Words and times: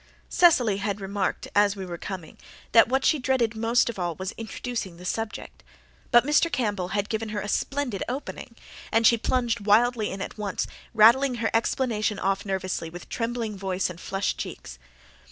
Cecily 0.29 0.77
had 0.77 0.99
remarked 0.99 1.47
as 1.53 1.75
we 1.75 1.85
were 1.85 1.99
coming 1.99 2.39
that 2.71 2.89
what 2.89 3.05
she 3.05 3.19
dreaded 3.19 3.55
most 3.55 3.87
of 3.87 3.99
all 3.99 4.15
was 4.15 4.31
introducing 4.31 4.97
the 4.97 5.05
subject; 5.05 5.61
but 6.09 6.25
Mr. 6.25 6.51
Campbell 6.51 6.87
had 6.87 7.07
given 7.07 7.29
her 7.29 7.39
a 7.39 7.47
splendid 7.47 8.01
opening, 8.09 8.55
and 8.91 9.05
she 9.05 9.15
plunged 9.15 9.59
wildly 9.59 10.09
in 10.09 10.19
at 10.19 10.39
once, 10.39 10.65
rattling 10.95 11.35
her 11.35 11.51
explanation 11.53 12.17
off 12.17 12.47
nervously 12.47 12.89
with 12.89 13.09
trembling 13.09 13.55
voice 13.55 13.91
and 13.91 14.01
flushed 14.01 14.39
cheeks. 14.39 14.79